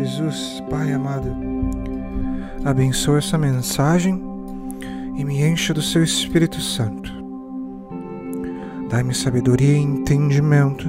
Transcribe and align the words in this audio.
Jesus, 0.00 0.62
Pai 0.70 0.94
amado, 0.94 1.36
abençoa 2.64 3.18
essa 3.18 3.36
mensagem 3.36 4.18
e 5.14 5.22
me 5.22 5.42
encha 5.42 5.74
do 5.74 5.82
seu 5.82 6.02
Espírito 6.02 6.58
Santo. 6.58 7.12
Dai-me 8.88 9.14
sabedoria 9.14 9.76
e 9.76 9.82
entendimento 9.82 10.88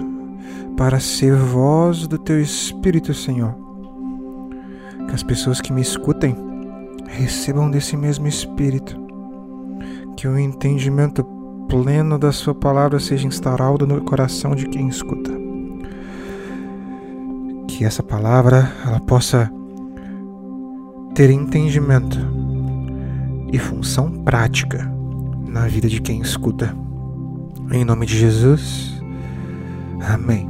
para 0.77 0.97
ser 1.01 1.35
voz 1.35 2.07
do 2.07 2.17
teu 2.17 2.41
Espírito, 2.41 3.13
Senhor. 3.13 3.53
Que 5.09 5.13
as 5.13 5.23
pessoas 5.23 5.59
que 5.59 5.73
me 5.73 5.81
escutem 5.81 6.33
recebam 7.09 7.69
desse 7.69 7.97
mesmo 7.97 8.27
Espírito. 8.27 8.97
Que 10.15 10.25
o 10.25 10.39
entendimento 10.39 11.25
pleno 11.67 12.17
da 12.17 12.31
Sua 12.31 12.55
palavra 12.55 12.97
seja 12.97 13.27
instaurado 13.27 13.85
no 13.85 14.01
coração 14.05 14.55
de 14.55 14.69
quem 14.69 14.87
escuta. 14.87 15.40
Que 17.81 17.85
essa 17.85 18.03
palavra 18.03 18.71
ela 18.85 18.99
possa 18.99 19.51
ter 21.15 21.31
entendimento 21.31 22.19
e 23.51 23.57
função 23.57 24.23
prática 24.23 24.87
na 25.47 25.65
vida 25.65 25.89
de 25.89 25.99
quem 25.99 26.21
escuta. 26.21 26.77
Em 27.71 27.83
nome 27.83 28.05
de 28.05 28.19
Jesus. 28.19 29.01
Amém. 29.99 30.47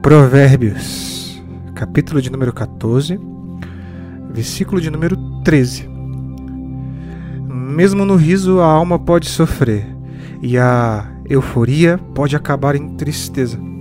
Provérbios, 0.00 1.44
capítulo 1.74 2.22
de 2.22 2.30
número 2.30 2.54
14, 2.54 3.20
versículo 4.30 4.80
de 4.80 4.88
número 4.88 5.18
13. 5.42 5.86
Mesmo 7.46 8.06
no 8.06 8.16
riso 8.16 8.58
a 8.58 8.64
alma 8.64 8.98
pode 8.98 9.28
sofrer, 9.28 9.86
e 10.40 10.56
a 10.56 11.12
euforia 11.28 11.98
pode 12.14 12.34
acabar 12.34 12.74
em 12.74 12.96
tristeza. 12.96 13.71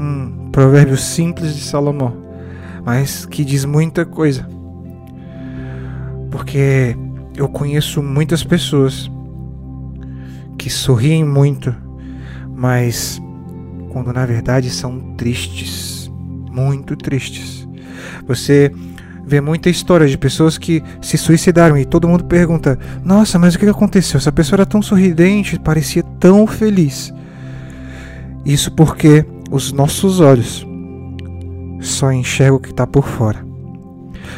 Um 0.00 0.48
provérbio 0.50 0.96
simples 0.96 1.54
de 1.54 1.60
Salomão, 1.60 2.16
mas 2.84 3.26
que 3.26 3.44
diz 3.44 3.66
muita 3.66 4.06
coisa. 4.06 4.48
Porque 6.30 6.96
eu 7.36 7.48
conheço 7.48 8.02
muitas 8.02 8.42
pessoas 8.42 9.10
que 10.56 10.70
sorriem 10.70 11.22
muito, 11.22 11.74
mas 12.56 13.20
quando 13.90 14.10
na 14.12 14.24
verdade 14.24 14.70
são 14.70 15.14
tristes, 15.16 16.10
muito 16.50 16.96
tristes. 16.96 17.68
Você 18.26 18.72
vê 19.26 19.40
muita 19.40 19.68
história 19.68 20.08
de 20.08 20.16
pessoas 20.16 20.56
que 20.56 20.82
se 21.02 21.18
suicidaram 21.18 21.76
e 21.76 21.84
todo 21.84 22.08
mundo 22.08 22.24
pergunta: 22.24 22.78
Nossa, 23.04 23.38
mas 23.38 23.54
o 23.54 23.58
que 23.58 23.66
aconteceu? 23.66 24.18
Essa 24.18 24.32
pessoa 24.32 24.56
era 24.56 24.66
tão 24.66 24.80
sorridente, 24.80 25.58
parecia 25.58 26.02
tão 26.02 26.46
feliz. 26.46 27.12
Isso 28.44 28.72
porque 28.72 29.24
os 29.50 29.72
nossos 29.72 30.20
olhos 30.20 30.66
só 31.80 32.12
enxergam 32.12 32.56
o 32.56 32.60
que 32.60 32.70
está 32.70 32.86
por 32.86 33.06
fora. 33.06 33.44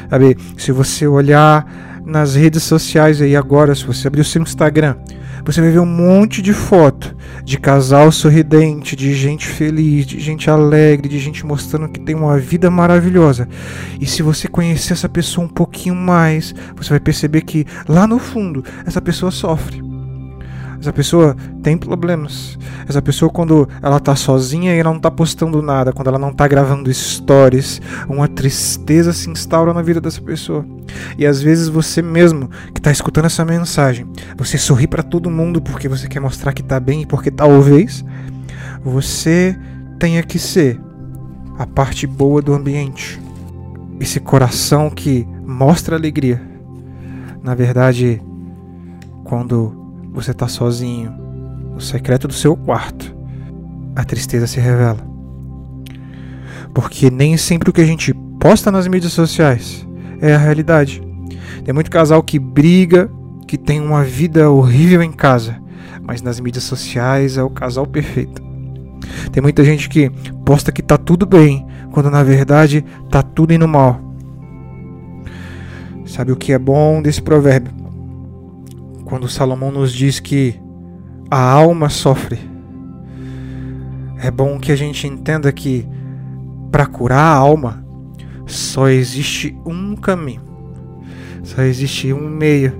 Sabe, 0.08 0.36
se 0.56 0.72
você 0.72 1.06
olhar 1.06 2.02
nas 2.04 2.34
redes 2.34 2.62
sociais 2.62 3.20
aí 3.20 3.36
agora, 3.36 3.74
se 3.74 3.84
você 3.84 4.08
abrir 4.08 4.20
o 4.20 4.24
seu 4.24 4.42
Instagram, 4.42 4.96
você 5.44 5.60
vai 5.60 5.70
ver 5.70 5.80
um 5.80 5.86
monte 5.86 6.40
de 6.40 6.52
foto 6.52 7.16
de 7.44 7.58
casal 7.58 8.12
sorridente, 8.12 8.94
de 8.94 9.12
gente 9.14 9.46
feliz, 9.46 10.06
de 10.06 10.20
gente 10.20 10.48
alegre, 10.48 11.08
de 11.08 11.18
gente 11.18 11.44
mostrando 11.44 11.88
que 11.88 12.00
tem 12.00 12.14
uma 12.14 12.38
vida 12.38 12.70
maravilhosa. 12.70 13.48
E 14.00 14.06
se 14.06 14.22
você 14.22 14.46
conhecer 14.46 14.92
essa 14.92 15.08
pessoa 15.08 15.46
um 15.46 15.50
pouquinho 15.50 15.96
mais, 15.96 16.54
você 16.76 16.90
vai 16.90 17.00
perceber 17.00 17.42
que 17.42 17.66
lá 17.88 18.06
no 18.06 18.18
fundo 18.18 18.64
essa 18.86 19.00
pessoa 19.00 19.32
sofre. 19.32 19.91
Essa 20.82 20.92
pessoa 20.92 21.36
tem 21.62 21.78
problemas. 21.78 22.58
Essa 22.88 23.00
pessoa, 23.00 23.30
quando 23.30 23.68
ela 23.80 24.00
tá 24.00 24.16
sozinha 24.16 24.74
e 24.74 24.78
ela 24.80 24.92
não 24.92 24.98
tá 24.98 25.12
postando 25.12 25.62
nada, 25.62 25.92
quando 25.92 26.08
ela 26.08 26.18
não 26.18 26.32
tá 26.32 26.48
gravando 26.48 26.92
stories, 26.92 27.80
uma 28.08 28.26
tristeza 28.26 29.12
se 29.12 29.30
instaura 29.30 29.72
na 29.72 29.80
vida 29.80 30.00
dessa 30.00 30.20
pessoa. 30.20 30.66
E 31.16 31.24
às 31.24 31.40
vezes 31.40 31.68
você 31.68 32.02
mesmo 32.02 32.50
que 32.74 32.80
tá 32.80 32.90
escutando 32.90 33.26
essa 33.26 33.44
mensagem, 33.44 34.08
você 34.36 34.58
sorri 34.58 34.88
para 34.88 35.04
todo 35.04 35.30
mundo 35.30 35.62
porque 35.62 35.88
você 35.88 36.08
quer 36.08 36.18
mostrar 36.18 36.52
que 36.52 36.64
tá 36.64 36.80
bem 36.80 37.02
e 37.02 37.06
porque 37.06 37.30
talvez 37.30 38.04
você 38.84 39.56
tenha 40.00 40.20
que 40.24 40.36
ser 40.36 40.80
a 41.60 41.64
parte 41.64 42.08
boa 42.08 42.42
do 42.42 42.52
ambiente. 42.52 43.22
Esse 44.00 44.18
coração 44.18 44.90
que 44.90 45.28
mostra 45.46 45.94
alegria. 45.94 46.42
Na 47.40 47.54
verdade, 47.54 48.20
quando 49.22 49.81
você 50.12 50.30
está 50.32 50.46
sozinho, 50.46 51.10
no 51.72 51.80
secreto 51.80 52.28
do 52.28 52.34
seu 52.34 52.54
quarto, 52.54 53.14
a 53.96 54.04
tristeza 54.04 54.46
se 54.46 54.60
revela. 54.60 55.00
Porque 56.74 57.10
nem 57.10 57.36
sempre 57.36 57.70
o 57.70 57.72
que 57.72 57.80
a 57.80 57.86
gente 57.86 58.14
posta 58.38 58.70
nas 58.70 58.86
mídias 58.86 59.12
sociais 59.12 59.86
é 60.20 60.34
a 60.34 60.38
realidade. 60.38 61.02
Tem 61.64 61.74
muito 61.74 61.90
casal 61.90 62.22
que 62.22 62.38
briga, 62.38 63.10
que 63.46 63.56
tem 63.56 63.80
uma 63.80 64.04
vida 64.04 64.50
horrível 64.50 65.02
em 65.02 65.12
casa, 65.12 65.60
mas 66.02 66.22
nas 66.22 66.40
mídias 66.40 66.64
sociais 66.64 67.36
é 67.36 67.42
o 67.42 67.50
casal 67.50 67.86
perfeito. 67.86 68.42
Tem 69.30 69.42
muita 69.42 69.64
gente 69.64 69.88
que 69.88 70.10
posta 70.44 70.72
que 70.72 70.82
tá 70.82 70.96
tudo 70.96 71.26
bem, 71.26 71.66
quando 71.90 72.10
na 72.10 72.22
verdade 72.22 72.84
tá 73.10 73.22
tudo 73.22 73.52
indo 73.52 73.68
mal. 73.68 74.00
Sabe 76.06 76.32
o 76.32 76.36
que 76.36 76.52
é 76.52 76.58
bom 76.58 77.00
desse 77.00 77.22
provérbio? 77.22 77.81
Quando 79.12 79.28
Salomão 79.28 79.70
nos 79.70 79.92
diz 79.92 80.18
que 80.18 80.58
a 81.30 81.38
alma 81.38 81.90
sofre. 81.90 82.38
É 84.22 84.30
bom 84.30 84.58
que 84.58 84.72
a 84.72 84.74
gente 84.74 85.06
entenda 85.06 85.52
que 85.52 85.86
para 86.70 86.86
curar 86.86 87.18
a 87.18 87.34
alma 87.34 87.84
só 88.46 88.88
existe 88.88 89.54
um 89.66 89.94
caminho, 89.96 90.40
só 91.42 91.60
existe 91.60 92.10
um 92.10 92.26
meio, 92.26 92.72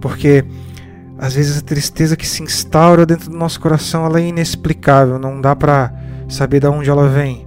porque 0.00 0.44
às 1.18 1.34
vezes 1.34 1.58
a 1.58 1.62
tristeza 1.62 2.16
que 2.16 2.28
se 2.28 2.40
instaura 2.40 3.04
dentro 3.04 3.28
do 3.28 3.36
nosso 3.36 3.58
coração 3.58 4.06
ela 4.06 4.20
é 4.20 4.28
inexplicável, 4.28 5.18
não 5.18 5.40
dá 5.40 5.56
para 5.56 5.92
saber 6.28 6.60
de 6.60 6.68
onde 6.68 6.88
ela 6.88 7.08
vem. 7.08 7.44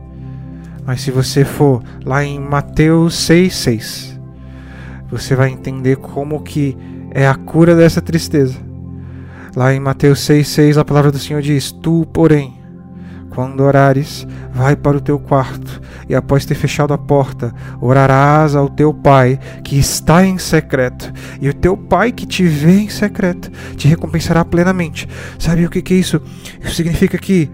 Mas 0.85 0.99
se 0.99 1.11
você 1.11 1.45
for 1.45 1.81
lá 2.03 2.25
em 2.25 2.41
Mateus 2.41 3.15
6,6, 3.29 4.19
você 5.09 5.33
vai 5.33 5.49
entender 5.49 5.95
como 5.95 6.41
que 6.41 6.75
é 7.11 7.27
a 7.27 7.35
cura 7.35 7.75
dessa 7.75 8.01
tristeza. 8.01 8.57
Lá 9.55 9.73
em 9.73 9.79
Mateus 9.79 10.19
6,6 10.19 10.77
a 10.77 10.85
palavra 10.85 11.11
do 11.11 11.19
Senhor 11.19 11.41
diz: 11.41 11.71
Tu, 11.71 12.07
porém, 12.13 12.53
quando 13.29 13.61
orares, 13.61 14.25
vai 14.53 14.75
para 14.75 14.97
o 14.97 15.01
teu 15.01 15.19
quarto 15.19 15.81
e 16.07 16.15
após 16.15 16.45
ter 16.45 16.55
fechado 16.55 16.93
a 16.93 16.97
porta, 16.97 17.53
orarás 17.79 18.55
ao 18.55 18.69
teu 18.69 18.93
pai 18.93 19.39
que 19.63 19.77
está 19.77 20.25
em 20.25 20.37
secreto, 20.37 21.11
e 21.39 21.47
o 21.47 21.53
teu 21.53 21.77
pai 21.77 22.11
que 22.11 22.25
te 22.25 22.43
vê 22.43 22.81
em 22.81 22.89
secreto 22.89 23.49
te 23.75 23.87
recompensará 23.87 24.43
plenamente. 24.43 25.07
Sabe 25.39 25.65
o 25.65 25.69
que, 25.69 25.93
é 25.93 25.97
isso? 25.97 26.21
Isso 26.61 26.75
significa 26.75 27.17
que 27.17 27.49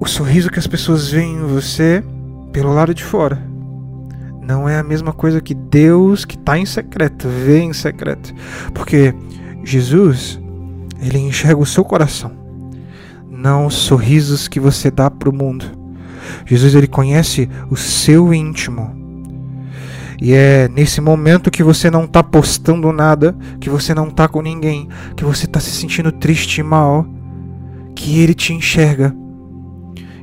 o 0.00 0.06
sorriso 0.06 0.50
que 0.50 0.58
as 0.58 0.66
pessoas 0.66 1.10
veem 1.10 1.36
em 1.36 1.46
você 1.46 2.02
pelo 2.52 2.72
lado 2.74 2.94
de 2.94 3.04
fora 3.04 3.53
não 4.44 4.68
é 4.68 4.78
a 4.78 4.82
mesma 4.82 5.12
coisa 5.12 5.40
que 5.40 5.54
Deus 5.54 6.24
que 6.24 6.36
está 6.36 6.58
em 6.58 6.66
secreto, 6.66 7.28
vê 7.28 7.60
em 7.60 7.72
secreto. 7.72 8.34
Porque 8.72 9.14
Jesus, 9.64 10.38
ele 11.00 11.18
enxerga 11.18 11.60
o 11.60 11.66
seu 11.66 11.84
coração, 11.84 12.32
não 13.30 13.66
os 13.66 13.74
sorrisos 13.74 14.46
que 14.46 14.60
você 14.60 14.90
dá 14.90 15.10
para 15.10 15.30
o 15.30 15.34
mundo. 15.34 15.64
Jesus, 16.46 16.74
ele 16.74 16.86
conhece 16.86 17.48
o 17.70 17.76
seu 17.76 18.32
íntimo. 18.32 19.02
E 20.20 20.32
é 20.32 20.68
nesse 20.68 21.00
momento 21.00 21.50
que 21.50 21.62
você 21.62 21.90
não 21.90 22.04
está 22.04 22.22
postando 22.22 22.92
nada, 22.92 23.36
que 23.60 23.68
você 23.68 23.94
não 23.94 24.08
está 24.08 24.28
com 24.28 24.40
ninguém, 24.40 24.88
que 25.16 25.24
você 25.24 25.44
está 25.44 25.60
se 25.60 25.70
sentindo 25.70 26.12
triste 26.12 26.58
e 26.58 26.62
mal, 26.62 27.06
que 27.94 28.20
ele 28.20 28.34
te 28.34 28.52
enxerga. 28.52 29.14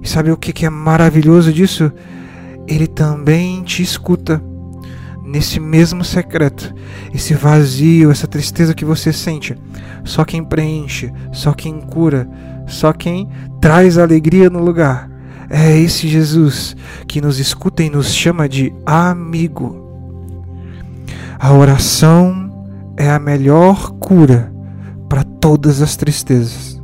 E 0.01 0.07
sabe 0.07 0.31
o 0.31 0.37
que, 0.37 0.53
que 0.53 0.65
é 0.65 0.69
maravilhoso 0.69 1.53
disso? 1.53 1.91
Ele 2.71 2.87
também 2.87 3.61
te 3.63 3.83
escuta 3.83 4.41
nesse 5.25 5.59
mesmo 5.59 6.03
secreto. 6.03 6.73
Esse 7.13 7.33
vazio, 7.33 8.11
essa 8.11 8.27
tristeza 8.27 8.73
que 8.73 8.85
você 8.85 9.11
sente. 9.11 9.57
Só 10.05 10.23
quem 10.23 10.43
preenche, 10.43 11.11
só 11.33 11.51
quem 11.53 11.81
cura, 11.81 12.29
só 12.67 12.93
quem 12.93 13.27
traz 13.59 13.97
alegria 13.97 14.49
no 14.49 14.59
lugar. 14.63 15.09
É 15.49 15.77
esse 15.77 16.07
Jesus 16.07 16.75
que 17.07 17.19
nos 17.19 17.39
escuta 17.39 17.83
e 17.83 17.89
nos 17.89 18.13
chama 18.13 18.47
de 18.47 18.73
amigo. 18.85 19.89
A 21.37 21.51
oração 21.53 22.65
é 22.95 23.09
a 23.09 23.19
melhor 23.19 23.91
cura 23.99 24.51
para 25.09 25.23
todas 25.25 25.81
as 25.81 25.97
tristezas. 25.97 26.81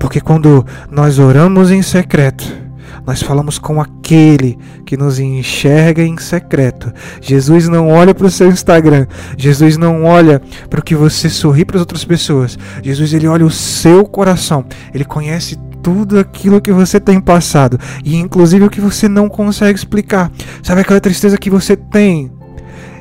Porque 0.00 0.20
quando 0.20 0.66
nós 0.90 1.20
oramos 1.20 1.70
em 1.70 1.82
secreto, 1.82 2.67
nós 3.08 3.22
falamos 3.22 3.58
com 3.58 3.80
aquele 3.80 4.58
que 4.84 4.94
nos 4.94 5.18
enxerga 5.18 6.02
em 6.02 6.18
secreto. 6.18 6.92
Jesus 7.22 7.66
não 7.66 7.88
olha 7.88 8.14
para 8.14 8.26
o 8.26 8.30
seu 8.30 8.50
Instagram. 8.50 9.06
Jesus 9.34 9.78
não 9.78 10.04
olha 10.04 10.42
para 10.68 10.80
o 10.80 10.82
que 10.82 10.94
você 10.94 11.30
sorri 11.30 11.64
para 11.64 11.76
as 11.76 11.80
outras 11.80 12.04
pessoas. 12.04 12.58
Jesus 12.82 13.14
ele 13.14 13.26
olha 13.26 13.46
o 13.46 13.50
seu 13.50 14.04
coração. 14.04 14.62
Ele 14.92 15.06
conhece 15.06 15.56
tudo 15.82 16.18
aquilo 16.18 16.60
que 16.60 16.70
você 16.70 17.00
tem 17.00 17.18
passado 17.18 17.80
e 18.04 18.14
inclusive 18.14 18.66
o 18.66 18.70
que 18.70 18.78
você 18.78 19.08
não 19.08 19.26
consegue 19.26 19.78
explicar. 19.78 20.30
Sabe 20.62 20.82
aquela 20.82 21.00
tristeza 21.00 21.38
que 21.38 21.48
você 21.48 21.78
tem 21.78 22.30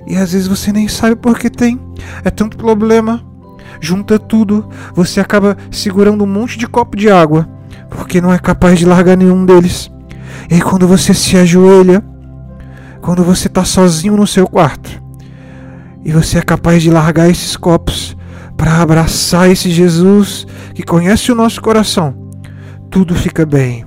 e 0.07 0.15
às 0.15 0.31
vezes 0.31 0.47
você 0.47 0.71
nem 0.71 0.87
sabe 0.87 1.17
por 1.17 1.37
que 1.37 1.49
tem. 1.49 1.81
É 2.23 2.29
tanto 2.29 2.55
problema. 2.55 3.21
Junta 3.81 4.17
tudo, 4.17 4.69
você 4.95 5.19
acaba 5.19 5.57
segurando 5.69 6.23
um 6.23 6.27
monte 6.27 6.57
de 6.57 6.65
copo 6.65 6.95
de 6.95 7.09
água 7.09 7.45
porque 7.89 8.21
não 8.21 8.31
é 8.31 8.39
capaz 8.39 8.79
de 8.79 8.85
largar 8.85 9.17
nenhum 9.17 9.45
deles. 9.45 9.91
E 10.49 10.61
quando 10.61 10.87
você 10.87 11.13
se 11.13 11.37
ajoelha, 11.37 12.03
quando 13.01 13.23
você 13.23 13.47
está 13.47 13.63
sozinho 13.63 14.17
no 14.17 14.27
seu 14.27 14.47
quarto 14.47 15.01
e 16.03 16.11
você 16.11 16.37
é 16.37 16.41
capaz 16.41 16.81
de 16.83 16.89
largar 16.89 17.29
esses 17.29 17.55
copos 17.55 18.15
para 18.55 18.81
abraçar 18.81 19.49
esse 19.49 19.69
Jesus 19.69 20.45
que 20.73 20.83
conhece 20.83 21.31
o 21.31 21.35
nosso 21.35 21.61
coração, 21.61 22.15
tudo 22.89 23.13
fica 23.15 23.45
bem. 23.45 23.85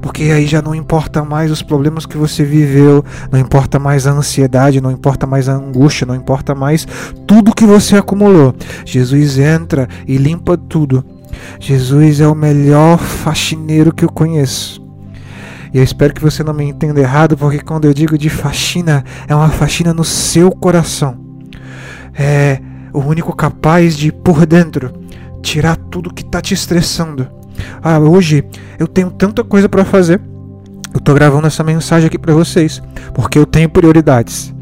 Porque 0.00 0.24
aí 0.24 0.46
já 0.46 0.62
não 0.62 0.74
importa 0.74 1.24
mais 1.24 1.50
os 1.50 1.62
problemas 1.62 2.06
que 2.06 2.16
você 2.16 2.44
viveu, 2.44 3.04
não 3.30 3.38
importa 3.38 3.78
mais 3.78 4.06
a 4.06 4.12
ansiedade, 4.12 4.80
não 4.80 4.90
importa 4.90 5.26
mais 5.26 5.48
a 5.48 5.54
angústia, 5.54 6.06
não 6.06 6.14
importa 6.14 6.54
mais 6.54 6.86
tudo 7.26 7.54
que 7.54 7.66
você 7.66 7.96
acumulou. 7.96 8.54
Jesus 8.84 9.38
entra 9.38 9.88
e 10.06 10.16
limpa 10.16 10.56
tudo. 10.56 11.04
Jesus 11.58 12.20
é 12.20 12.28
o 12.28 12.34
melhor 12.34 12.98
faxineiro 12.98 13.92
que 13.92 14.04
eu 14.04 14.12
conheço. 14.12 14.81
E 15.72 15.78
eu 15.78 15.84
espero 15.84 16.12
que 16.12 16.20
você 16.20 16.42
não 16.42 16.52
me 16.52 16.64
entenda 16.64 17.00
errado, 17.00 17.36
porque 17.36 17.60
quando 17.60 17.86
eu 17.86 17.94
digo 17.94 18.18
de 18.18 18.28
faxina, 18.28 19.04
é 19.26 19.34
uma 19.34 19.48
faxina 19.48 19.94
no 19.94 20.04
seu 20.04 20.50
coração. 20.50 21.16
É 22.14 22.60
o 22.92 23.00
único 23.00 23.34
capaz 23.34 23.96
de, 23.96 24.12
por 24.12 24.44
dentro, 24.44 24.92
tirar 25.42 25.76
tudo 25.76 26.12
que 26.12 26.22
está 26.22 26.40
te 26.40 26.52
estressando. 26.52 27.26
Ah, 27.82 27.98
hoje 27.98 28.44
eu 28.78 28.86
tenho 28.86 29.10
tanta 29.10 29.42
coisa 29.42 29.68
para 29.68 29.84
fazer. 29.84 30.20
Eu 30.92 30.98
estou 30.98 31.14
gravando 31.14 31.46
essa 31.46 31.64
mensagem 31.64 32.06
aqui 32.06 32.18
para 32.18 32.34
vocês, 32.34 32.82
porque 33.14 33.38
eu 33.38 33.46
tenho 33.46 33.68
prioridades. 33.70 34.54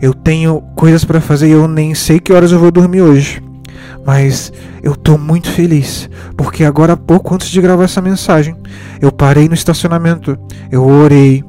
Eu 0.00 0.12
tenho 0.12 0.60
coisas 0.74 1.04
para 1.04 1.20
fazer 1.20 1.48
e 1.48 1.52
eu 1.52 1.68
nem 1.68 1.94
sei 1.94 2.18
que 2.18 2.32
horas 2.32 2.50
eu 2.50 2.58
vou 2.58 2.72
dormir 2.72 3.02
hoje. 3.02 3.40
Mas 4.04 4.52
eu 4.82 4.92
estou 4.92 5.18
muito 5.18 5.50
feliz, 5.50 6.08
porque 6.36 6.64
agora 6.64 6.94
há 6.94 6.96
pouco 6.96 7.34
antes 7.34 7.48
de 7.48 7.60
gravar 7.60 7.84
essa 7.84 8.00
mensagem, 8.00 8.56
eu 9.00 9.12
parei 9.12 9.48
no 9.48 9.54
estacionamento, 9.54 10.38
eu 10.70 10.84
orei. 10.84 11.44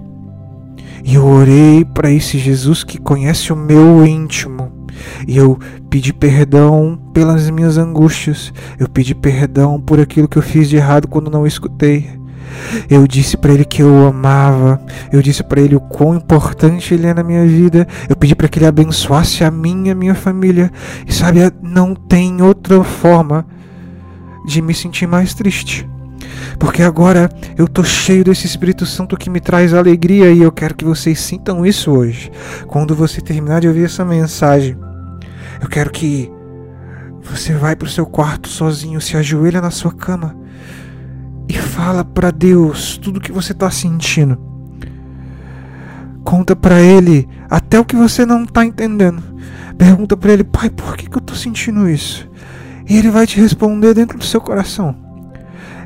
E 1.04 1.16
eu 1.16 1.26
orei 1.26 1.84
para 1.84 2.10
esse 2.10 2.38
Jesus 2.38 2.84
que 2.84 2.98
conhece 2.98 3.52
o 3.52 3.56
meu 3.56 4.06
íntimo 4.06 4.84
e 5.28 5.38
eu 5.38 5.58
pedi 5.90 6.14
perdão 6.14 7.00
pelas 7.14 7.50
minhas 7.50 7.78
angústias. 7.78 8.54
Eu 8.80 8.88
pedi 8.88 9.14
perdão 9.16 9.80
por 9.80 10.00
aquilo 10.00 10.28
que 10.28 10.38
eu 10.38 10.42
fiz 10.42 10.70
de 10.70 10.78
errado 10.78 11.08
quando 11.08 11.32
não 11.32 11.46
escutei. 11.46 12.10
Eu 12.90 13.08
disse 13.08 13.38
para 13.38 13.54
ele 13.54 13.66
que 13.66 13.82
eu 13.82 13.94
o 13.94 14.08
amava. 14.08 14.82
Eu 15.12 15.22
disse 15.22 15.44
para 15.44 15.62
ele 15.62 15.76
o 15.76 15.80
quão 15.80 16.16
importante 16.16 16.94
ele 16.94 17.08
é 17.08 17.14
na 17.14 17.24
minha 17.24 17.46
vida. 17.46 17.88
Eu 18.10 18.16
pedi 18.16 18.36
para 18.36 18.48
que 18.48 18.60
ele 18.60 18.66
abençoasse 18.66 19.44
a 19.44 19.52
mim 19.52 19.88
e 19.88 19.92
a 19.92 19.96
minha 19.96 20.16
família. 20.16 20.72
E 21.08 21.14
sabe, 21.14 21.40
não 21.62 21.94
tem 21.96 22.42
outra 22.42 22.84
forma 22.84 23.46
de 24.46 24.62
me 24.62 24.74
sentir 24.74 25.08
mais 25.08 25.34
triste. 25.34 25.88
Porque 26.60 26.82
agora 26.82 27.30
eu 27.58 27.68
tô 27.68 27.84
cheio 27.84 28.24
desse 28.24 28.46
Espírito 28.46 28.86
Santo 28.86 29.18
que 29.18 29.30
me 29.30 29.40
traz 29.40 29.74
alegria 29.74 30.32
e 30.32 30.42
eu 30.42 30.52
quero 30.52 30.76
que 30.76 30.86
vocês 30.86 31.20
sintam 31.20 31.66
isso 31.66 31.92
hoje. 31.92 32.32
Quando 32.68 32.96
você 32.96 33.22
terminar 33.22 33.62
de 33.62 33.68
ouvir 33.68 33.86
essa 33.86 34.06
mensagem, 34.06 34.78
eu 35.62 35.68
quero 35.68 35.92
que 35.92 36.32
você 37.24 37.54
vai 37.54 37.76
para 37.76 37.86
o 37.86 37.90
seu 37.90 38.06
quarto 38.06 38.50
sozinho, 38.50 39.00
se 39.00 39.16
ajoelha 39.16 39.62
na 39.62 39.72
sua 39.72 39.94
cama 39.94 40.36
e 41.48 41.54
fala 41.54 42.04
para 42.04 42.32
Deus 42.32 42.98
tudo 42.98 43.18
o 43.18 43.22
que 43.22 43.32
você 43.32 43.52
está 43.52 43.70
sentindo. 43.70 44.38
Conta 46.24 46.56
para 46.56 46.82
Ele 46.82 47.28
até 47.50 47.80
o 47.80 47.86
que 47.86 47.96
você 47.96 48.26
não 48.26 48.44
está 48.44 48.66
entendendo. 48.66 49.22
Pergunta 49.78 50.16
para 50.16 50.34
Ele, 50.34 50.44
Pai, 50.44 50.70
por 50.70 50.96
que, 50.96 51.10
que 51.10 51.16
eu 51.16 51.20
estou 51.20 51.36
sentindo 51.36 51.90
isso? 51.90 52.30
E 52.88 52.98
Ele 52.98 53.10
vai 53.10 53.28
te 53.28 53.40
responder 53.40 53.94
dentro 53.94 54.18
do 54.18 54.24
seu 54.24 54.40
coração. 54.40 54.96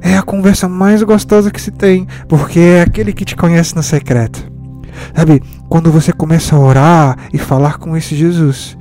É 0.01 0.15
a 0.15 0.21
conversa 0.21 0.69
mais 0.69 1.01
gostosa 1.01 1.49
que 1.49 1.61
se 1.61 1.71
tem, 1.71 2.07
porque 2.27 2.59
é 2.59 2.81
aquele 2.81 3.13
que 3.13 3.25
te 3.25 3.35
conhece 3.35 3.75
no 3.75 3.81
secreto. 3.81 4.51
Sabe, 5.15 5.41
quando 5.69 5.91
você 5.91 6.11
começa 6.11 6.55
a 6.55 6.59
orar 6.59 7.17
e 7.33 7.37
falar 7.37 7.77
com 7.77 7.95
esse 7.95 8.15
Jesus, 8.15 8.77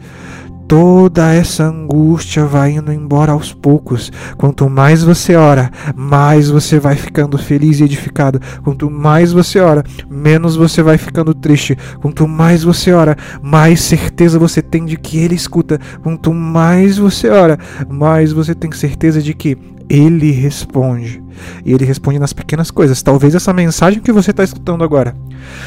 toda 0.69 1.33
essa 1.33 1.65
angústia 1.65 2.45
vai 2.45 2.73
indo 2.73 2.93
embora 2.93 3.33
aos 3.33 3.53
poucos. 3.53 4.11
Quanto 4.37 4.69
mais 4.69 5.03
você 5.03 5.37
ora, 5.37 5.71
mais 5.95 6.49
você 6.49 6.79
vai 6.79 6.97
ficando 6.97 7.39
feliz 7.39 7.81
e 7.81 7.85
edificado. 7.85 8.41
Quanto 8.63 8.91
mais 8.91 9.33
você 9.33 9.61
ora, 9.61 9.85
menos 10.11 10.57
você 10.57 10.83
vai 10.83 10.99
ficando 10.99 11.35
triste. 11.35 11.77
Quanto 12.01 12.27
mais 12.27 12.63
você 12.63 12.93
ora, 12.93 13.17
mais 13.43 13.81
certeza 13.81 14.39
você 14.39 14.61
tem 14.61 14.85
de 14.85 14.97
que 14.97 15.19
Ele 15.19 15.35
escuta. 15.35 15.79
Quanto 16.03 16.33
mais 16.35 16.99
você 16.99 17.29
ora, 17.29 17.59
mais 17.89 18.33
você 18.33 18.55
tem 18.55 18.71
certeza 18.73 19.23
de 19.23 19.35
que 19.35 19.57
Ele 19.89 20.31
responde. 20.33 21.23
E 21.65 21.73
Ele 21.73 21.85
responde 21.85 22.19
nas 22.19 22.33
pequenas 22.33 22.71
coisas. 22.71 23.03
Talvez 23.03 23.35
essa 23.35 23.53
mensagem 23.53 24.01
que 24.01 24.13
você 24.13 24.31
está 24.31 24.43
escutando 24.43 24.83
agora 24.83 25.15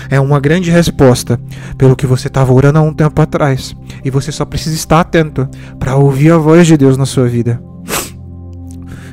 é 0.10 0.20
uma 0.20 0.40
grande 0.40 0.70
resposta 0.72 1.40
pelo 1.78 1.96
que 1.96 2.06
você 2.06 2.28
estava 2.28 2.52
orando 2.52 2.80
há 2.80 2.82
um 2.82 2.94
tempo 2.94 3.22
atrás. 3.22 3.76
E 4.04 4.10
você 4.10 4.32
só 4.32 4.46
precisa 4.46 4.76
estar 4.76 5.00
atento 5.00 5.48
para 5.80 5.96
ouvir 5.96 6.32
a 6.32 6.38
voz 6.38 6.68
de 6.68 6.76
Deus 6.76 6.98
na 6.98 7.06
sua 7.06 7.28
vida. 7.28 7.62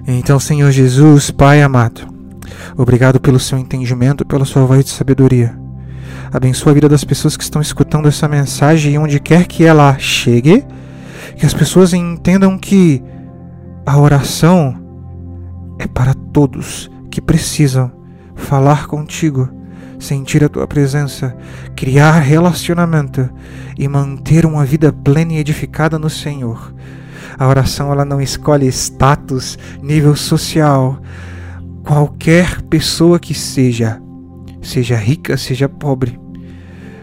Então, 0.09 0.39
Senhor 0.39 0.71
Jesus, 0.71 1.33
Pai 1.33 1.63
amado, 1.63 2.01
obrigado 2.77 3.19
pelo 3.19 3.41
seu 3.41 3.59
entendimento, 3.59 4.25
pela 4.25 4.45
sua 4.45 4.65
voz 4.65 4.85
de 4.85 4.91
sabedoria. 4.91 5.59
Abençoa 6.33 6.71
a 6.71 6.75
vida 6.75 6.89
das 6.89 7.03
pessoas 7.03 7.37
que 7.37 7.43
estão 7.43 7.61
escutando 7.61 8.07
essa 8.07 8.29
mensagem 8.29 8.95
e 8.95 8.99
onde 8.99 9.19
quer 9.19 9.47
que 9.47 9.65
ela 9.65 9.97
chegue, 9.99 10.65
que 11.37 11.45
as 11.45 11.53
pessoas 11.53 11.93
entendam 11.93 12.57
que 12.57 13.03
a 13.85 13.99
oração 13.99 14.86
é 15.79 15.87
para 15.87 16.15
todos 16.15 16.91
que 17.11 17.21
precisam 17.21 17.91
falar 18.35 18.87
contigo 18.87 19.49
sentir 19.99 20.45
a 20.45 20.49
tua 20.49 20.67
presença, 20.67 21.37
criar 21.75 22.19
relacionamento 22.21 23.29
e 23.79 23.89
manter 23.89 24.45
uma 24.45 24.65
vida 24.65 24.93
plena 24.93 25.35
e 25.35 25.39
edificada 25.39 25.99
no 25.99 26.11
Senhor. 26.11 26.75
A 27.39 27.47
oração 27.47 27.93
ela 27.93 28.05
não 28.05 28.21
escolhe 28.21 28.67
status, 28.69 29.59
nível 29.83 30.17
social. 30.17 31.01
Qualquer 31.85 32.63
pessoa 32.63 33.19
que 33.19 33.35
seja, 33.35 34.01
seja 34.63 34.97
rica, 34.97 35.37
seja 35.37 35.69
pobre, 35.69 36.19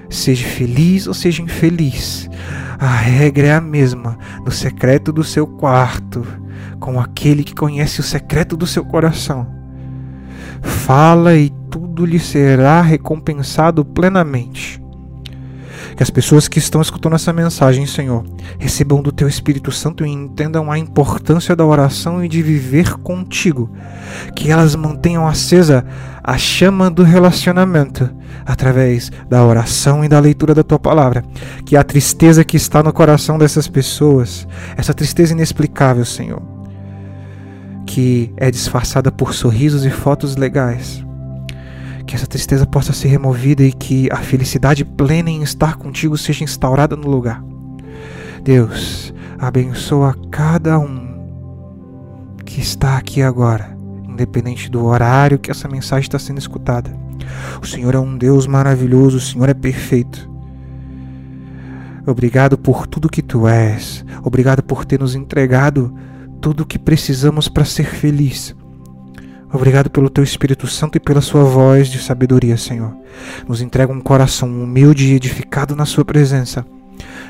seja 0.09 0.45
feliz 0.45 1.07
ou 1.07 1.13
seja 1.13 1.41
infeliz, 1.41 2.29
a 2.79 2.95
regra 2.95 3.47
é 3.47 3.53
a 3.53 3.61
mesma 3.61 4.17
no 4.45 4.51
secreto 4.51 5.11
do 5.13 5.23
seu 5.23 5.47
quarto, 5.47 6.25
com 6.83 6.99
aquele 6.99 7.45
que 7.45 7.55
conhece 7.55 8.01
o 8.01 8.03
secreto 8.03 8.57
do 8.57 8.67
seu 8.67 8.83
coração. 8.83 9.47
Fala 10.61 11.33
e 11.33 11.49
tudo 11.71 12.05
lhe 12.05 12.19
será 12.19 12.81
recompensado 12.81 13.85
plenamente. 13.85 14.83
Que 15.95 16.03
as 16.03 16.09
pessoas 16.09 16.49
que 16.49 16.59
estão 16.59 16.81
escutando 16.81 17.15
essa 17.15 17.31
mensagem, 17.31 17.85
Senhor, 17.85 18.25
recebam 18.59 19.01
do 19.01 19.13
Teu 19.13 19.29
Espírito 19.29 19.71
Santo 19.71 20.05
e 20.05 20.09
entendam 20.09 20.69
a 20.69 20.77
importância 20.77 21.55
da 21.55 21.65
oração 21.65 22.21
e 22.21 22.27
de 22.27 22.41
viver 22.41 22.95
contigo. 22.97 23.71
Que 24.35 24.51
elas 24.51 24.75
mantenham 24.75 25.25
acesa 25.25 25.85
a 26.21 26.37
chama 26.37 26.91
do 26.91 27.03
relacionamento 27.03 28.13
através 28.45 29.09
da 29.29 29.41
oração 29.45 30.03
e 30.03 30.09
da 30.09 30.19
leitura 30.19 30.53
da 30.53 30.63
Tua 30.63 30.79
palavra. 30.79 31.23
Que 31.65 31.77
a 31.77 31.83
tristeza 31.83 32.43
que 32.43 32.57
está 32.57 32.83
no 32.83 32.91
coração 32.91 33.37
dessas 33.37 33.69
pessoas, 33.69 34.45
essa 34.75 34.93
tristeza 34.93 35.31
inexplicável, 35.31 36.03
Senhor, 36.03 36.52
que 37.85 38.33
é 38.37 38.49
disfarçada 38.49 39.11
por 39.11 39.33
sorrisos 39.33 39.85
e 39.85 39.89
fotos 39.89 40.35
legais 40.35 41.03
que 42.05 42.15
essa 42.15 42.27
tristeza 42.27 42.65
possa 42.65 42.93
ser 42.93 43.07
removida 43.07 43.63
e 43.63 43.71
que 43.71 44.09
a 44.11 44.17
felicidade 44.17 44.83
plena 44.83 45.29
em 45.29 45.41
estar 45.41 45.77
contigo 45.77 46.17
seja 46.17 46.43
instaurada 46.43 46.95
no 46.95 47.09
lugar. 47.09 47.43
Deus, 48.43 49.13
abençoa 49.39 50.15
cada 50.29 50.77
um 50.77 51.13
que 52.45 52.59
está 52.59 52.97
aqui 52.97 53.21
agora, 53.21 53.75
independente 54.07 54.69
do 54.69 54.85
horário 54.85 55.39
que 55.39 55.49
essa 55.49 55.67
mensagem 55.67 56.03
está 56.03 56.19
sendo 56.19 56.39
escutada. 56.39 56.95
O 57.61 57.65
Senhor 57.65 57.95
é 57.95 57.99
um 57.99 58.17
Deus 58.17 58.45
maravilhoso, 58.45 59.17
o 59.17 59.21
Senhor 59.21 59.49
é 59.49 59.53
perfeito. 59.53 60.29
Obrigado 62.05 62.57
por 62.57 62.85
tudo 62.85 63.09
que 63.09 63.21
tu 63.21 63.47
és. 63.47 64.03
Obrigado 64.23 64.61
por 64.61 64.83
ter 64.83 64.99
nos 64.99 65.15
entregado 65.15 65.91
tudo 66.43 66.63
o 66.63 66.65
que 66.65 66.77
precisamos 66.77 67.47
para 67.47 67.63
ser 67.63 67.85
feliz. 67.85 68.53
Obrigado 69.51 69.89
pelo 69.89 70.09
teu 70.09 70.21
Espírito 70.21 70.67
Santo 70.67 70.97
e 70.97 70.99
pela 70.99 71.21
sua 71.21 71.45
voz 71.45 71.87
de 71.87 71.99
sabedoria, 71.99 72.57
Senhor. 72.57 72.93
Nos 73.47 73.61
entrega 73.61 73.93
um 73.93 74.01
coração 74.01 74.49
humilde 74.49 75.07
e 75.07 75.15
edificado 75.15 75.73
na 75.73 75.85
sua 75.85 76.03
presença. 76.03 76.65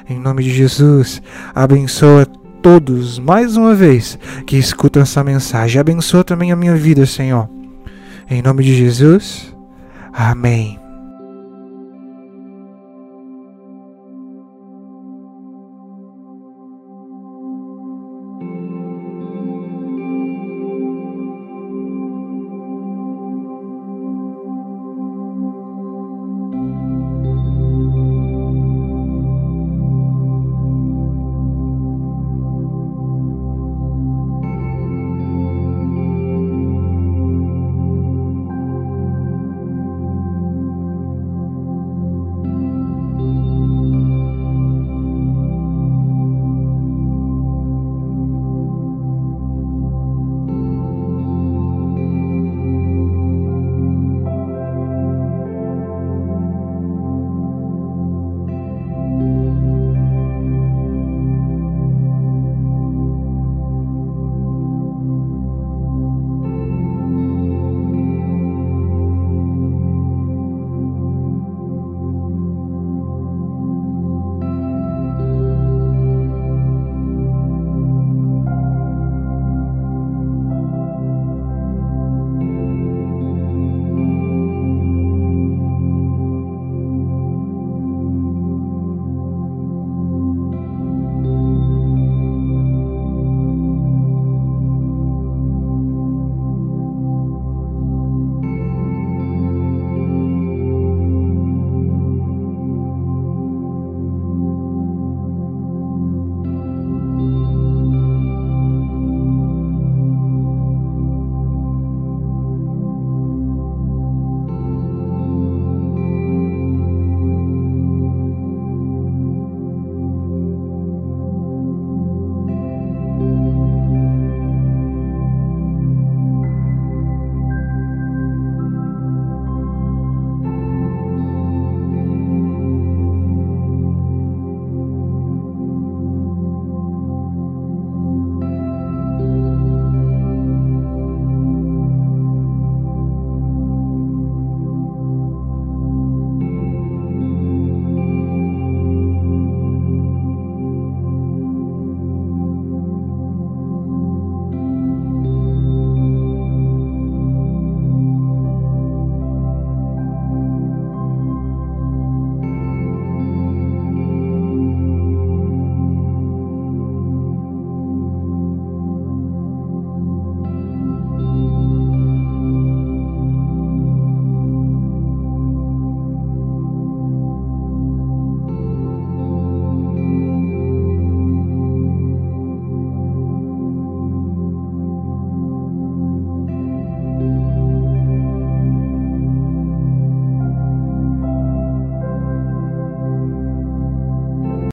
Em 0.09 0.19
nome 0.19 0.43
de 0.43 0.49
Jesus, 0.49 1.21
abençoa 1.53 2.25
todos 2.63 3.19
mais 3.19 3.55
uma 3.55 3.75
vez 3.75 4.17
que 4.47 4.57
escutam 4.57 5.03
essa 5.03 5.23
mensagem. 5.23 5.79
Abençoa 5.79 6.23
também 6.23 6.51
a 6.51 6.55
minha 6.55 6.75
vida, 6.75 7.05
Senhor. 7.05 7.47
Em 8.27 8.41
nome 8.41 8.63
de 8.63 8.75
Jesus, 8.75 9.55
amém. 10.11 10.82